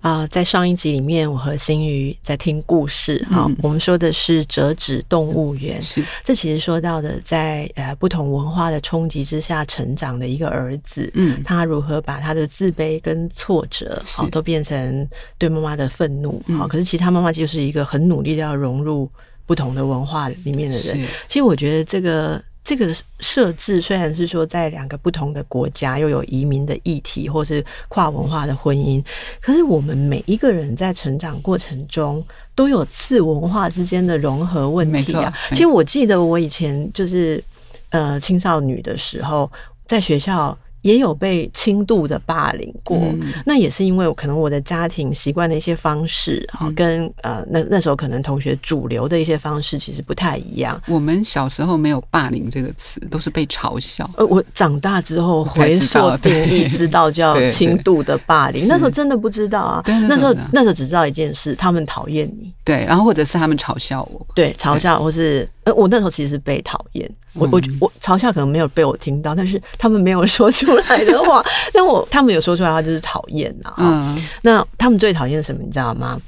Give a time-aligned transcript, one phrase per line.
[0.00, 3.26] 啊、呃，在上一集里面，我和心瑜在听故事。
[3.30, 5.82] 哈、嗯，我们说的是折纸动物园。
[5.82, 16.42] 是，这其实说到的在，呃不同文化的冲击之下成长的一个儿子，嗯，他如何把他的自卑跟挫折，好，都变成对妈妈的愤怒。
[16.58, 19.10] 好、嗯，可是其实他妈妈就是一个很努力的要融入
[19.46, 21.06] 不同的文化里面的人。
[21.26, 22.42] 其实我觉得这个。
[22.68, 29.02] 这个设置虽然是说在两个不同的国家又有移民的议题，或是跨文化的婚姻，
[29.40, 32.22] 可是我们每一个人在成长过程中
[32.54, 35.32] 都有次文化之间的融合问题啊。
[35.48, 37.42] 其实我记得我以前就是
[37.88, 39.50] 呃青少女的时候，
[39.86, 40.54] 在学校。
[40.82, 50.80] 也有被轻度的霸凌过，嗯、那也是因为可能我的家庭习惯的一些方式，哈、嗯，跟呃那那时候可能同学主流的一些方式其实不太一样。
[50.86, 54.08] 我们小时候没有“霸凌”这个词，都是被嘲笑。
[54.16, 58.66] 呃，我长大之后回溯定义，知道叫轻度的霸凌。
[58.68, 62.52] 那时候真的不知道啊，那时候那时候只知道一件事，他们讨厌你。
[62.64, 67.10] 对，然后或者是他们嘲笑我，对，嘲笑或是呃，我那时候其实被讨厌。
[67.34, 71.44] 我我我嘲笑可能没有被我听到，但是他们没有说出来的话，
[71.74, 73.74] 那我他们有说出来的话就是讨厌啊。
[73.76, 75.60] 嗯，那他们最讨厌什么？
[75.62, 76.18] 你知道吗？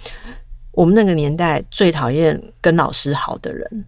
[0.72, 3.84] 我们那个年代最讨厌跟老师好的人。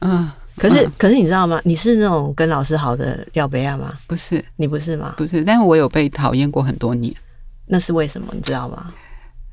[0.00, 1.60] 嗯，可是可是你知道吗？
[1.64, 3.94] 你是那种跟老师好的廖贝亚吗？
[4.06, 5.14] 不是，你不是吗？
[5.16, 7.12] 不是，但是我有被讨厌过很多年。
[7.66, 8.28] 那是为什么？
[8.34, 8.92] 你知道吗？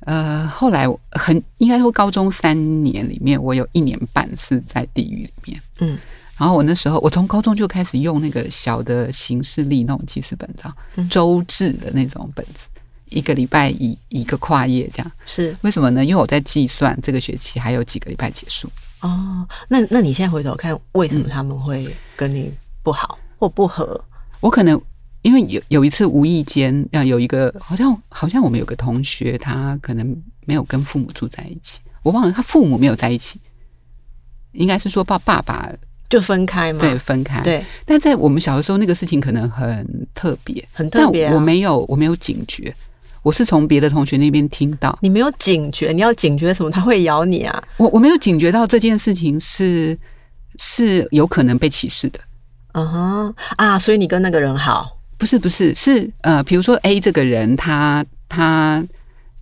[0.05, 5.61] 呃，后来很应该说高中三年里面，我有一年半是在地狱里面。
[5.79, 5.97] 嗯。
[6.37, 12.67] 然后我那时候，我从高中就开始用那个小的行事历那种记事本子，周志的那种本子，
[13.05, 15.09] 一个礼拜一一个跨页这样。
[15.25, 16.03] 是为什么呢？
[16.03, 18.69] 因为我在计算这个学期还有几个礼拜结束。
[18.99, 22.51] 哦，那那你现在回头看，为什么他们会跟你
[22.83, 24.03] 不好或不合？
[24.41, 24.79] 我可能
[25.25, 30.15] 因为有有一次无意间，要有一个好像好像我们有个同学，他可能
[30.45, 33.41] 没有跟父母住在一起，我忘了他父母没有在一起，
[34.51, 35.67] 应该是说爸爸爸。
[36.07, 37.41] 就分开嘛，对，分开。
[37.41, 41.33] 对，但在我们小的时候，那个事情可能很特别，很特别、啊。
[41.33, 42.73] 我没有，我没有警觉，
[43.23, 44.95] 我是从别的同学那边听到。
[45.01, 46.69] 你没有警觉，你要警觉什么？
[46.69, 47.63] 他会咬你啊！
[47.77, 49.97] 我我没有警觉到这件事情是
[50.57, 52.19] 是有可能被歧视的。
[52.73, 54.94] 嗯哼啊，所以你跟那个人好？
[55.17, 58.83] 不是不是是呃，比如说 A 这个人，他他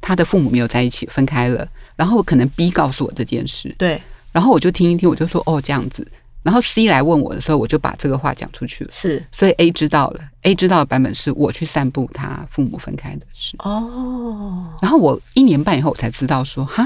[0.01, 4.01] 他的父母没有在一起，分开了，然后可能 B 告诉我这件事，对，
[4.31, 6.07] 然后我就听一听，我就说哦，这样子。
[6.43, 8.91] 然后 C 来问我的时候，我就把这个话讲出去了。
[8.93, 13.55] 是，所以 A 知道了，A 知道的版本是我去散布他父母分开的事。
[13.59, 16.85] 哦，然后我一年半以后我才知道说，哈，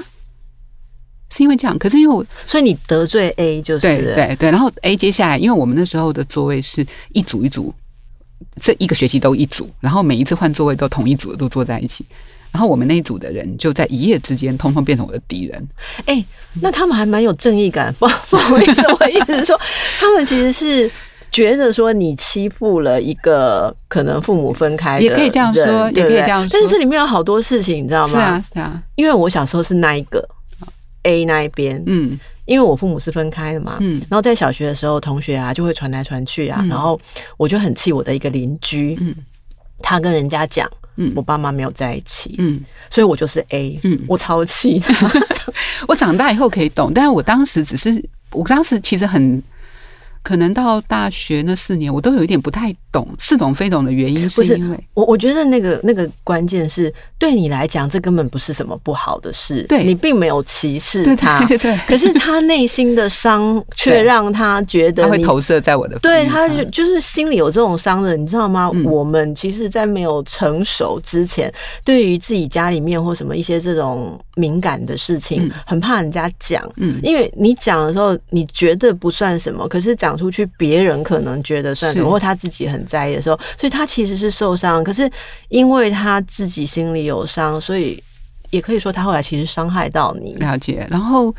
[1.31, 1.75] 是因为这样。
[1.79, 4.51] 可是因为我，所以你得罪 A 就是对对对。
[4.51, 7.73] 然后 A 接下来，因为我们那时候的座位是一组一组，
[8.61, 12.05] 这一个学期都一组，然后每一次换座位都同一组的都坐在一起。
[12.49, 15.67] 然后我们那一组的人就在一夜之间，通通变成我的敌人。
[16.05, 16.25] 哎、欸，
[16.61, 19.59] 那他们还蛮有正义感，不 不好意思，我意思是说，
[19.99, 20.89] 他们其实是
[21.29, 26.49] 觉得说你欺负了一个可能父母分开的，也可以这样说，也可以这样说。
[26.53, 28.13] 但是这里面有好多事情，你知道吗？
[28.13, 28.81] 是啊，是啊。
[28.95, 30.27] 因为我小时候是那一个
[31.03, 34.01] A 那一边，嗯，因为我父母是分开的嘛，嗯。
[34.09, 36.99] 然后在小学的时候，同学啊就会传来传去啊，然后
[37.37, 39.13] 我就很气我的一个邻居，嗯，
[39.83, 40.67] 他跟人家讲。
[40.99, 42.59] 嗯，我爸妈没有在一起，嗯，
[42.89, 44.81] 所以我就是 A，嗯，我超气。
[45.87, 49.43] 我长大以后可以懂，但是我当时只是，我当时其实很。
[50.27, 59.85] 可能到大学那四年，我都有一点不太懂，似懂非懂的原因，是因为我我觉得那个那个关键是对你来讲，这根本不是什么不好的事，对。
[59.85, 68.69] 你并没有歧视他，对，对，对，可是他内心的伤却 让他觉得他会投射在我的，对，他就就是心里有这种伤的，你知道吗？
[68.74, 71.50] 嗯、我们其实，在没有成熟之前，
[71.85, 80.18] 对于自己家里面或什么一些这种敏感的事情，嗯、很怕人家讲，嗯，因为你讲的时候，你觉得不算什么，可是讲。
[80.18, 84.84] 出去，别人可能觉得算什么，或他自己很在意的时候，所以他其实是受伤。
[84.84, 85.07] 可是
[85.50, 88.04] 因为他自己心里有伤，所以
[88.50, 90.34] 也可以说他后来其实伤害到你。
[90.36, 90.88] 了解。
[90.89, 91.31] 然后，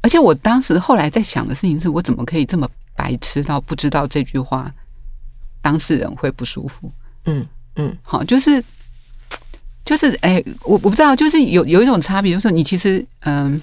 [0.00, 4.68] 而且我当时后来在想的事情是，我怎么可以这么白痴到不知道这句话
[5.62, 6.90] 当事人会不舒服？
[7.26, 7.46] 嗯
[7.76, 8.64] 嗯，好，就是。
[9.90, 13.60] 就是哎、欸，我我不知道，就是有有一种差别，就是说你其实嗯，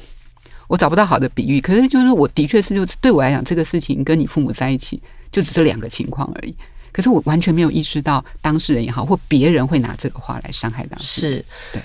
[0.68, 5.02] 我找不到好的比喻，可是就是我的确是，就对我来讲，这个事情跟你父母在一起，
[5.32, 6.54] 就只是两个情况而已。
[6.92, 11.40] 可是我完全没有意识到当事人也好，或别人会拿这个话来伤害当事人。
[11.40, 11.82] 是，对。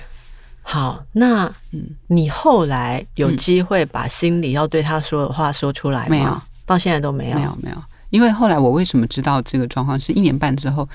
[0.62, 6.06] 好，那嗯，你后来有机会把心里要对他说的话说出来吗？
[6.10, 7.76] 没有，到现在都没有，没有，没有。
[8.10, 10.88] 因为后来我为什么知道这个状况，是一年半之后，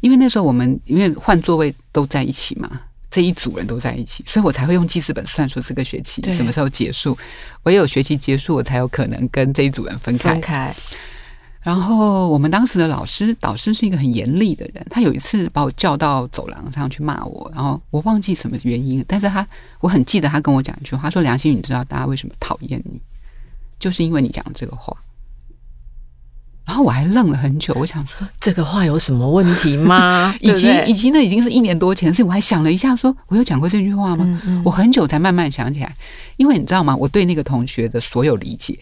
[0.00, 2.80] 因为那时候我们因为换座位都在一起嘛，
[3.10, 7.16] 这一组人都在一起，所以我才会用记事本算出这个学期什么时候结束。
[7.64, 10.30] 唯有学期结束，我才有可能跟这一组人分开。
[10.30, 10.74] 分开。
[11.60, 14.86] 然后我们当时的老师，导师是一个很严厉的人。
[14.88, 19.46] 他有一次把我叫到走廊上去骂我，然后我忘记什么原因，但是他
[19.80, 23.00] 我很记得他跟我讲一句话，他说：“梁心，你知道大家为什么讨厌你，
[23.78, 24.96] 就是因为你讲这个话。”
[26.68, 30.34] 然后我还愣了很久，我想说这个话有什么问题吗？
[30.38, 34.22] 以及以及那已经是一年多前的事，我还想了一下说，说我有讲过这句话吗？
[34.28, 35.96] 嗯嗯，我很久才慢慢想起来，
[36.36, 36.94] 因为你知道吗？
[36.94, 38.78] 我对那个同学的所有理解。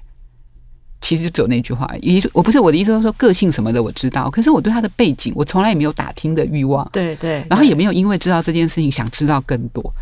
[1.00, 9.94] 其实就只有那句话，意思我不是我的意思，说个性什么的我知道，可是我对他的背景，我从来也没有打听的欲望，对对，然后也没有因为知道这件事情想知道更多，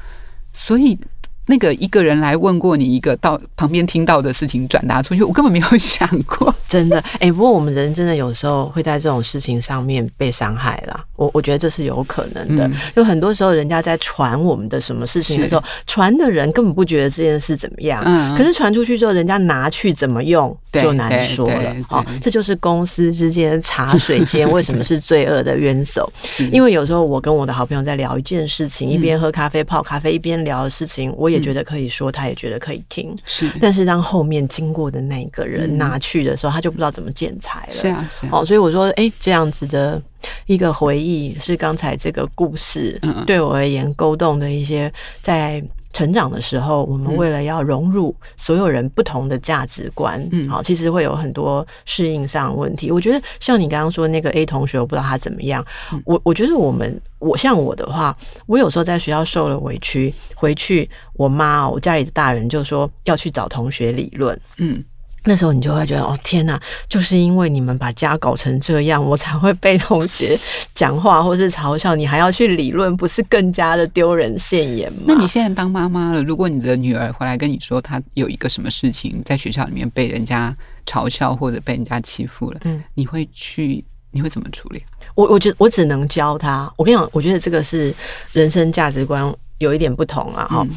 [0.55, 0.99] 所以。
[1.47, 6.99] 那个一个人来问过你一个到旁边听到的事情转达出去，我根本没有想过，真的。
[7.15, 11.05] 哎、欸，不过我们人真的有时候会在这种事情上面被伤害啦。
[11.17, 12.69] 我我觉得这是有可能的。
[12.95, 21.75] 就、嗯、很多时候，人家在传我们的什么事情的时候，传的人根本不觉得这件事怎么样，嗯、可是传出去之后，人家拿去怎么用就难说了。
[21.91, 26.09] 哦，这就是公司之间茶水间为什么是罪恶的渊藪。
[26.51, 33.17] 因为有时候我跟我的好朋友在聊一件事情，一边喝咖啡泡咖啡，一边聊的事情，我也觉得可以说，他也觉得可以听。
[33.25, 37.71] 是，但是当后面经过的那个人拿去的时候，他就不知道怎么剪裁了。
[37.71, 38.31] 是啊，是啊。
[38.33, 40.01] 哦，所以我说，哎，这样子的
[40.47, 45.63] 一个回忆，是刚才这个故事对我而言勾动的一些在。
[45.95, 52.91] 成长的时候，我们为了要融入所有人不同的价值观，嗯，好，其实会有很多适应上的问题。
[52.91, 55.65] 我觉得像你刚刚说那个 A 同学，我不知道他怎么样。
[56.05, 58.15] 我我觉得我们，我像我的话，
[58.47, 64.85] 我有时候在学校受了委屈，回去我妈，我家里的大人就说要去找同学理论，嗯。
[65.27, 70.39] 那时候你就会觉得哦天哪，就是因为你们把家搞成这样，我才会被同学
[70.75, 75.05] 讲话或是嘲笑，你还要去理论，不是更加的丢人现眼吗？
[75.07, 80.55] 那你现在当妈妈了，如果你的女儿回来跟你说她有一个什么事情在学校里面被人家
[80.85, 84.83] 嘲笑或者被人家欺负了，嗯，你会去，你会怎么处理？
[85.15, 86.71] 我我觉得我只能教她。
[86.77, 87.95] 我跟你讲，我觉得这个是
[88.33, 90.47] 人生价值观有一点不同啊。
[90.51, 90.71] 哈、嗯，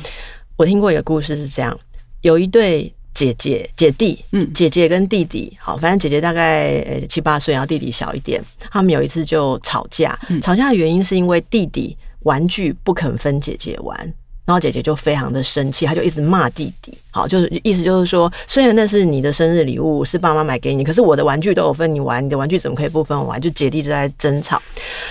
[0.56, 1.78] 我听过一个故事是这样，
[2.22, 2.94] 有一对。
[3.18, 8.40] 姐姐、姐弟，嗯，姐姐跟弟弟，好，反正姐姐大概七八岁，然后弟弟小一点。
[8.70, 14.14] 他们有一次就吵架，吵架的原因是因为弟弟玩具不肯分姐姐玩。
[14.48, 16.98] 然后姐姐就非常的生气，她就一直骂弟弟。
[17.12, 23.42] 好，就是意思就是说，虽然那是你的生日礼物，是爸妈买给你，可是我的玩具都有分你玩，你的玩具怎么可以不分我玩？
[23.42, 24.62] 就姐弟就在争吵。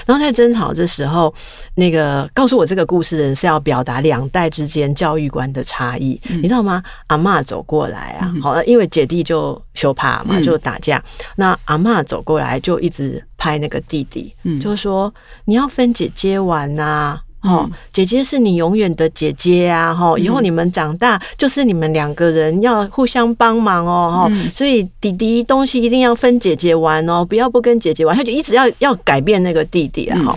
[0.07, 1.35] 然后在争吵的时候，
[1.75, 6.83] 那个告诉我这个故事的人是要表达两代之间教育观的差异，嗯、你知道吗？
[7.09, 10.97] 阿嬷走过来啊，好，因为姐弟就羞怕嘛，就打架。
[10.97, 11.03] 嗯、
[11.37, 15.13] 那阿嬷走过来就一直拍那个弟弟，嗯、就是说
[15.45, 17.23] 你要分姐姐玩呐、啊。
[17.43, 19.95] 哦，姐姐是你永远的姐姐啊！
[19.95, 24.29] 哈，以后你们长大就是你们两个人要互相帮忙哦！
[24.29, 28.17] 哈，所以弟弟东西一定要分姐姐玩哦，不要不跟姐姐玩。
[28.17, 30.19] 他就一直要要改变那个弟弟啊！
[30.25, 30.37] 哈，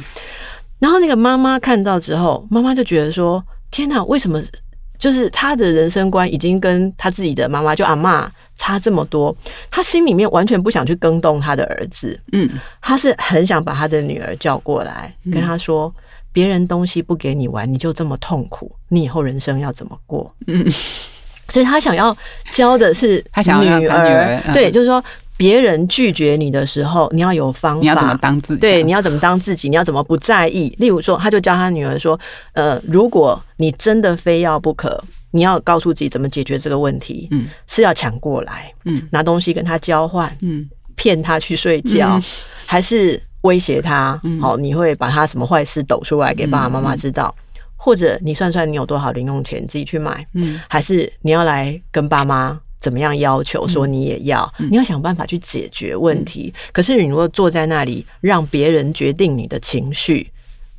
[0.77, 4.39] 然后那个妈妈看到之后，妈妈就觉得说：天哪，为什么
[5.00, 9.36] 就是他的人生观已经跟他自己的妈妈就阿嬷差这么多？
[9.72, 12.48] 他心里面完全不想去更动他的儿子，嗯，
[12.84, 15.91] 他是很想把他的女儿叫过来，跟他说。
[16.32, 20.34] 别人东西不给你玩，你就这么痛苦，你以后人生要怎么过？
[20.48, 20.66] 嗯，
[21.50, 22.16] 所以他想要
[22.52, 25.04] 教的是 他想要女儿，对，就是说
[25.36, 28.62] 别人拒绝你的时候，你要有方法，你要怎么当自己？
[28.62, 29.70] 对，你要怎么当自己？
[29.70, 30.74] 你要怎么不在意？
[30.78, 32.20] 例如说，他就教他女儿说
[32.54, 37.28] ：“呃，如果你真的非要不可，你要告诉自己怎么解决这个问题。
[37.32, 42.22] 嗯，是要抢过来，嗯，拿东西跟他交换，嗯，骗他去睡觉，
[42.68, 47.34] 还是？”威胁他，好，你会把他什么坏事抖出来给爸爸妈妈知道，
[47.75, 56.53] 或者你算算你有多少零用钱，自己去买，嗯，还是你要来跟爸妈怎么样要求，说你也要，你要想办法去解决问题。
[56.72, 60.29] 可是你如果坐在那里让别人决定你的情绪，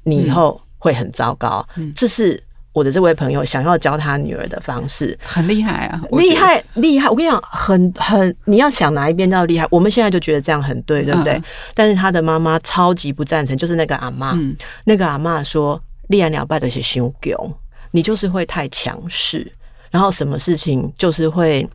[0.03, 1.67] 你以后会很糟糕。
[1.95, 2.43] 这是。
[2.73, 7.09] 我的这位朋友想要教他女儿的方式很厉害啊，厉害厉害！
[7.09, 9.67] 我跟你讲，很很，你要想哪一边叫厉害？
[9.71, 11.33] 我们现在就觉得这样很对，对不对？
[11.33, 11.43] 嗯、
[11.75, 17.53] 但是他的妈妈超级不赞成，就是那个阿嬷，嗯、那个阿嬷说，立了败的是凶狗，
[17.91, 19.53] 你就是会太强势，
[19.91, 21.69] 然后什么事情就是会。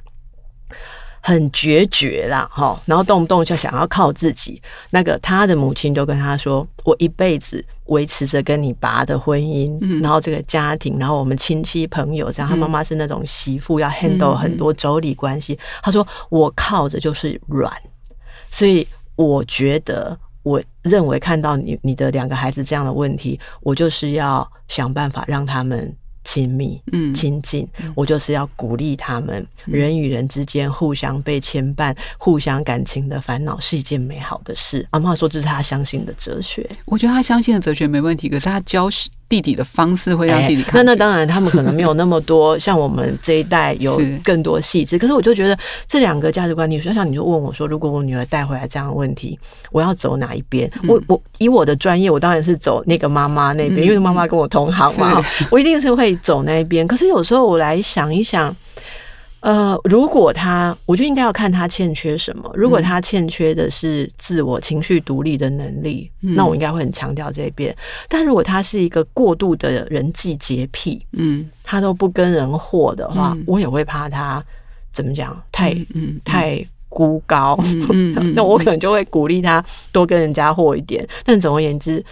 [1.27, 4.62] 很决绝啦，哈，然后动不动就想要靠自己。
[4.91, 12.48] 那个他的母亲就跟他说：“我一辈子维持着跟你爸的婚姻，嗯、然后这个家庭，然后我们亲戚朋友这样。
[12.48, 15.53] 他妈妈是那种媳妇，要 handle 很多妯娌关系。
[15.53, 17.74] 嗯”他说：“我靠着就是软，
[18.51, 25.91] 所以我觉得，我认为看到你你的两个孩子这样的问题，我就是要想办法让他们。”
[26.25, 27.65] 亲密，嗯，亲近，
[27.96, 34.86] 我就是要鼓励他们，嗯、人与人之间互相被牵绊、互相感情的烦恼是一件美好的事。
[34.89, 38.89] 阿妈说这是他相信的哲学，我觉得他相信的哲学没问题，可是他教
[39.27, 40.84] 弟弟的方式会让弟弟看、欸。
[40.84, 44.98] 那那当然，他们可能没有那么多 像我们这一代有更多细致。
[44.98, 49.38] 可是我就觉得这两个价值观，你说像你就问我说，如果我女儿带回来这样的问题，
[49.72, 50.70] 我要走哪一边？
[50.84, 56.88] 嗯、我我以我的专业，我当然是走那个妈妈那边，嗯、因为妈妈跟我同行嘛，我一定是会走那边。
[56.88, 58.55] 可是有时候我来想一想。
[59.45, 62.51] 呃，如果他，我就应该要看他欠缺什么。
[62.55, 67.75] 如果他欠缺的是自我情绪独立的能力，嗯、那我应该会很强调这边。
[68.09, 74.43] 但如果他是一个过度的人际洁癖，嗯，他都不跟人和的话，嗯、我也会怕他
[74.91, 75.77] 怎么讲，太
[76.23, 77.55] 太孤高。
[78.33, 81.07] 那我可能就会鼓励他多跟人家和一点。
[81.23, 82.03] 但总而言之，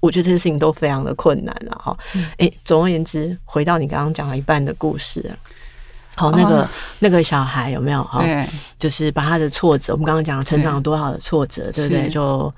[0.00, 1.96] 我觉得这些事情都非常的困难了哈。
[2.38, 5.30] 哎、欸，总而言之，回到你刚刚讲了一半的故事。
[6.16, 8.02] 好，那个、哦、那个小孩有没有？
[8.04, 8.46] 哈对，
[8.78, 12.10] 就是把他的挫折，我们刚刚讲成长了多少的挫折，对，对不对？
[12.10, 12.54] 就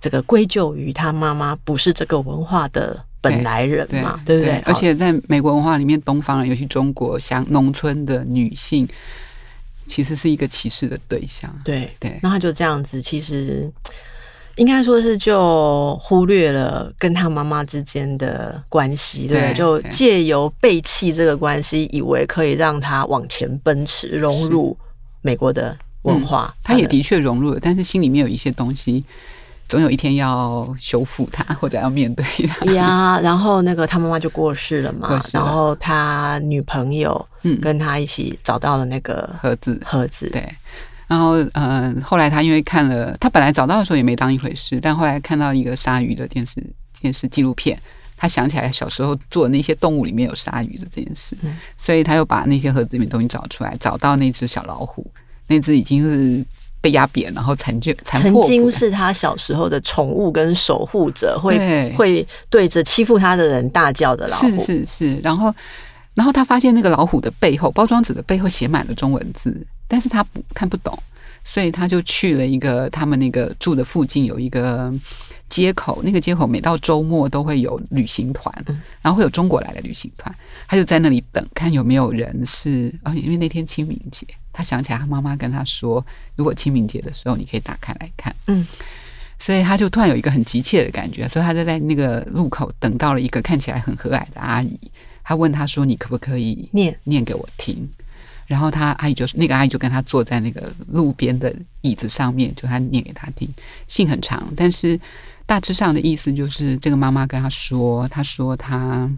[0.00, 4.58] 这个归咎于他妈妈不是这个文化的本来人嘛，对不对？
[4.66, 8.88] 而且在美国文化里面，东方人，尤其中国，像农村的女性，
[9.86, 11.54] 其实是一个歧视的对象。
[11.64, 13.70] 对对，那他就这样子，其实。
[14.56, 24.76] 应该说是就忽略了跟他妈妈之间的关系，对，对，就借由背弃这个关系，以为可以让他往前奔驰，融入
[25.22, 26.54] 美国的文化。
[26.62, 29.04] 他也的确融入了，但是心里面有一些东西，
[29.68, 32.64] 总有一天要修复他，或者要面对它。
[32.72, 40.48] 呀， 然后那个他妈妈就过世了嘛，了然后他女朋友嗯跟他一起找到了那个盒子，盒子对。
[41.06, 46.64] 然后，嗯、呃，后来他因为看了，他本来找到的时候也没当一回事，但后来看到一个鲨鱼的电视
[47.00, 47.78] 电视纪录片，
[48.16, 55.06] 他想起来小时候做的那些动物里面有鲨鱼的这件事，嗯、所以他又把那些盒子里面东西找出来，找到那只小老虎，
[55.46, 56.44] 那只已经是
[56.80, 65.54] 被压扁，然后残缺、残破，曾经是他小时候的宠物跟守护者，会对会对着欺负他的人大叫的老虎，是是是，然后。
[66.14, 70.98] 然后他发现那个老虎的背后，包装纸的背后写满了中文字，但是他不看不懂，
[71.44, 74.92] 所以他就去了一个他们那个住的附近有一个
[75.48, 78.52] 街口，那个街口每到周末都会有旅行团，
[79.02, 80.34] 然后会有中国来的旅行团，
[80.66, 86.04] 他就在那里等，看有没有人是啊，因为那天清明节，他想起来他妈妈跟他说，
[86.36, 88.66] 如果清明节的时候你可以打开来看，嗯，
[89.38, 94.78] 所以他就突然有一个很急切的感觉，所以他就在那个路口等到了一个看起来很和蔼的阿姨。
[95.26, 96.94] 他问他说：“你可不可以念。
[97.04, 97.88] 念给我听？”
[98.46, 103.48] 然后他阿姨就是那个阿姨就跟他坐在那个路边的椅子上面，就他念给他听。
[103.86, 105.00] 信很长，但是
[105.46, 109.10] 大致上的意思就是，这个妈妈跟他说：“他说他，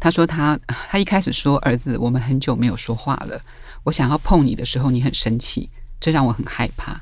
[0.00, 3.40] 他说他，他一开始说儿子，我们很久没有说话了。
[3.84, 7.00] 我想要碰你的时候，你很生气，这让我很害怕。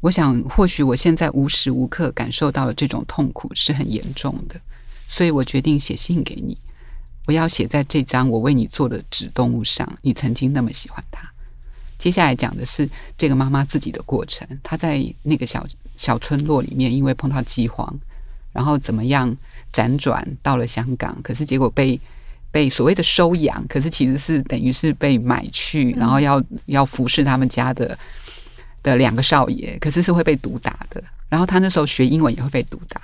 [0.00, 4.60] 我想，或许我现在无时无刻感受到了这种痛苦是很严重的，
[5.08, 6.58] 所以我决定写信给你。”
[7.26, 9.90] 我要写在这张我为你做的纸动物上。
[10.02, 11.28] 你曾经那么喜欢它。
[11.96, 14.46] 接下来讲的是这个妈妈自己的过程。
[14.62, 15.64] 她在那个小
[15.96, 17.98] 小村落里面，因为碰到饥荒，
[18.52, 19.34] 然后怎么样
[19.72, 21.98] 辗转到了香港，可是结果被
[22.50, 27.98] 被所谓的收养，可是其实是等于是被买去，然后要要服侍他们家的
[28.82, 31.02] 的两个少爷，可是是会被毒打的。
[31.28, 33.00] 然后他那时候学英文也会被毒打。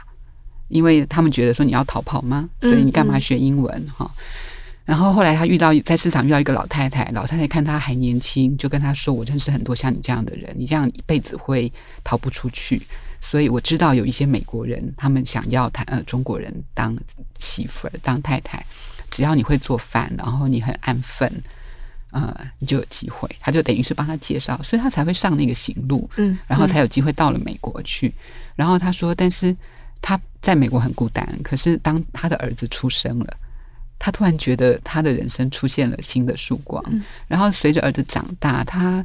[0.71, 2.49] 因为他们觉得说，你要逃跑吗？
[2.63, 4.11] 所以你干嘛学英文哈？
[4.11, 4.47] 嗯嗯。
[4.87, 11.73] 然后后来他遇到在市场遇到一个老太太，老太太看他还年轻，就跟他说：“我认识很多像你这样的人，你这样一辈子会
[12.03, 12.83] 逃不出去。
[13.21, 16.97] 所以我知道有一些美国人，他们想要谈呃中国人当
[17.39, 18.65] 媳妇儿当太太，
[19.11, 21.31] 只要你会做饭，然后你很安分，
[22.11, 23.29] 呃，你就有机会。
[23.39, 28.13] 他就等于是帮他介绍，所以他才会上那个行路，嗯，然后才有机会到了美国去。
[28.57, 29.57] 然后他说，但是。
[30.01, 33.27] 他在美国很孤单，可是当他的儿子出生了，
[33.99, 36.83] 他突然觉得他的人生出现了新的曙光。
[36.89, 39.05] 嗯、然后随着儿子长大，他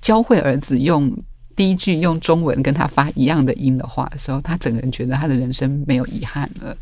[0.00, 1.16] 教会儿子用
[1.54, 6.76] 第一句用中文跟他发一样的音的话的时候，他整个人觉得他的人生没有遗憾了。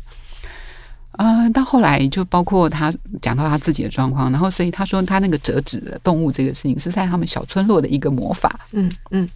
[1.11, 9.29] 啊、呃，到后来就包括他讲到他自己的状况，然后所以他说他那个折纸的动物这个事情是在他们小村落的一个魔法，嗯嗯，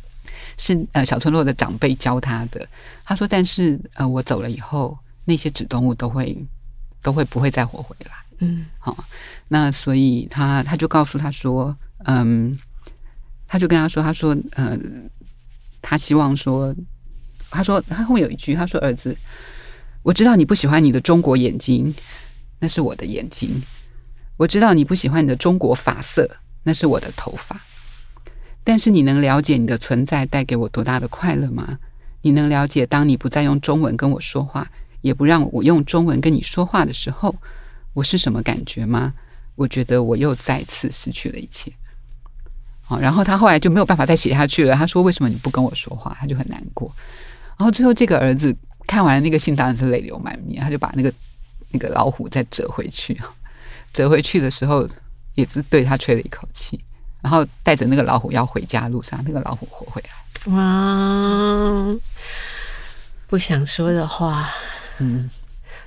[0.59, 2.67] 是呃小村落的长辈教他的。
[3.03, 6.37] 他说，但是呃我走了以后，那些纸动物都会
[7.01, 9.03] 都会不会再活回来，嗯，好，
[9.47, 11.75] 那所以他他就告诉他说，
[12.05, 12.55] 嗯，
[13.47, 14.77] 他就跟他说，他说，呃，
[15.81, 16.75] 他希望说，
[17.49, 19.17] 他说他后面有一句，他说儿子。
[20.01, 21.93] 我知道你不喜欢你的中国眼睛，
[22.59, 23.61] 那是我的眼睛。
[24.37, 27.59] 我知道你不喜欢你的中国发色，那是我的头发。
[28.69, 31.79] 但是你能了解你的存在带给我多大的快乐吗？
[32.21, 34.69] 你能了解当你不再用中文跟我说话，
[35.01, 37.35] 也不让我用中文跟你说话的时候，
[37.95, 39.15] 我是什么感觉吗？
[39.55, 41.73] 我觉得我又再次失去了一切。
[42.81, 44.75] 好，然后他后来就没有办法再写下去了。
[44.75, 46.93] 他说：“为什么你不跟我说话？”他就很难过。
[47.57, 48.55] 然后最后这个儿子。
[48.85, 50.63] 看完了那个信，当然是泪流满面。
[50.63, 51.11] 他就把那个
[51.71, 53.19] 那个老虎再折回去，
[53.93, 54.87] 折回去的时候
[55.33, 56.79] 也是对他吹了一口气，
[57.21, 60.53] 然后带着那个老虎要回家路上，那个老虎活回来。
[60.53, 61.95] 哇，
[63.27, 64.49] 不想说的话，
[64.99, 65.29] 嗯，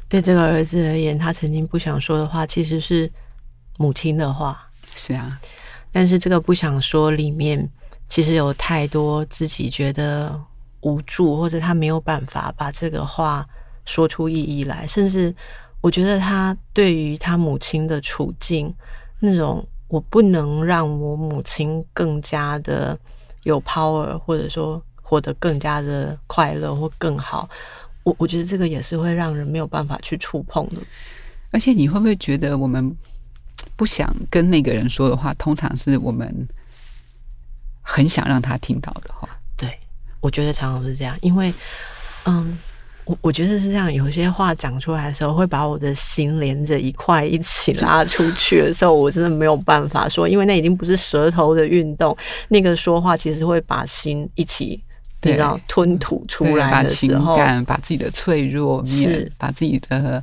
[0.08, 3.10] 对这个儿子而言，他曾经不想说的话，其实是
[3.78, 4.68] 母亲的话。
[4.94, 5.40] 是啊，
[5.90, 7.68] 但是这个不想说里面，
[8.08, 10.40] 其实有太多自己觉得。
[10.84, 13.46] 无助，或者他没有办法把这个话
[13.84, 15.32] 说出意义来，甚至
[15.80, 18.74] 我觉得他对于他母亲的处境，
[19.20, 22.98] 那种我不能让我母亲更加的
[23.42, 27.46] 有 power，或者说活得更加的快乐或更好，
[28.02, 30.76] 我我觉得这个也是会让人没有办法去触碰的。
[31.50, 32.96] 而且你会不会觉得，我们
[33.76, 36.48] 不想跟那个人说的话，通常是我们
[37.82, 39.28] 很想让他听到的话？
[39.58, 39.78] 对
[40.20, 41.52] 我觉得常常是这样，因为，
[42.24, 42.58] 嗯，
[43.04, 52.16] 我我觉得是这样，有些话讲出来的时候，会把我的心连着一块一起拉出去的时候，我真的没有办法说，因为那已经不是舌头的运动，
[52.48, 54.80] 那个说话其实会把心一起，
[55.22, 60.22] 你知道，吞吐出来的时候，把情感，把自己的脆弱面，是把自己的。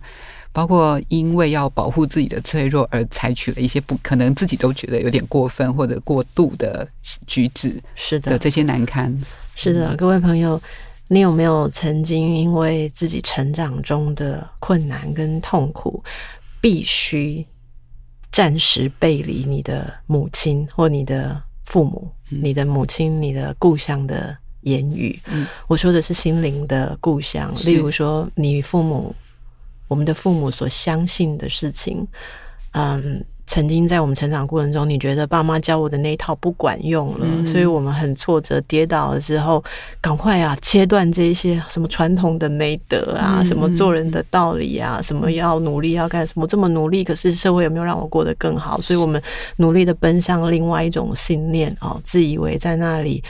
[0.51, 6.85] 包括因为要保护自己的脆弱而采取了一些不可能自己都觉得有点过分或者过度的
[7.27, 9.15] 举止，是的，这些难堪。
[9.53, 10.59] 是的，各位朋友，
[11.09, 16.01] 你有没有曾经因为自己成长中的困难跟痛苦，
[16.61, 17.45] 必须
[18.31, 25.19] 暂时背离你的母亲或你的父母，嗯、你的母亲、你的故乡的言语？
[25.25, 29.13] 嗯，我说的是心灵的故乡，例如说你父母。
[29.89, 32.07] 我们的父母所相信的事情，
[32.73, 39.61] 嗯，曾经在我们成长过程中，你觉得爸妈教我的那一套不管用了，嗯、所以我们很挫折、跌倒了之后，
[39.99, 48.79] 赶快啊，切断这些什么传统的美德啊，嗯、什么做人的道理啊，什么要努力要干什么，这么努力，可是社会有没有让我过得更好？
[48.81, 49.19] 所以我们
[49.57, 53.23] 努力的奔向另外一种信念哦，自以为在那里。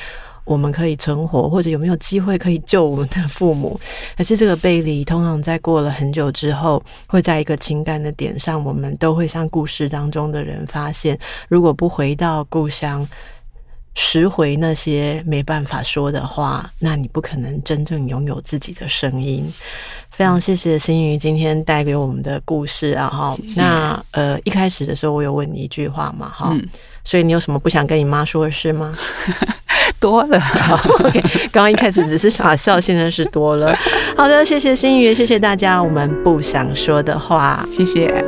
[0.49, 3.79] 我们可以存活，或者有没有机会可以救我们的父母？
[4.17, 11.15] 可是这个背离，通常在过了很久之后，会在一个情感的点上，我们都会像故事当中的人发现，
[11.49, 13.07] 如果不回到故乡，
[13.93, 19.53] 拾回那些没办法说的话，那你不可能真正拥有自己的声音。
[20.09, 23.07] 非常谢谢心瑜今天带给我们的故事啊！
[23.07, 26.27] 哈，那呃，一开始的时候我有问你一句话嘛？
[26.27, 26.67] 哈，嗯、
[27.03, 28.91] 所以你有什么不想跟你妈说的事吗？
[29.99, 30.41] 多了
[31.05, 31.21] ，OK。
[31.51, 33.75] 刚刚一开始只是傻笑，现在是多了。
[34.15, 35.81] 好的，谢谢心雨，谢谢大家。
[35.81, 38.23] 我们不想说的话，谢谢。